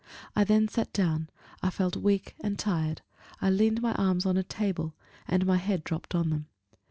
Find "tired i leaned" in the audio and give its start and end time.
2.57-3.83